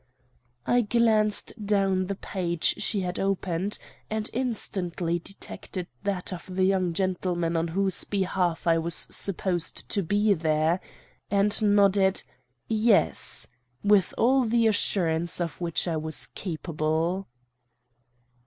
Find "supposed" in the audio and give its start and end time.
9.11-9.87